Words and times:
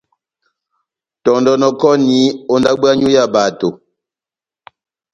Tɔ́ndɔnɔkɔni 1.23 2.19
ó 2.53 2.55
ndábo 2.59 2.83
yanywu 2.89 3.09
ya 3.17 3.23
bato. 3.33 3.67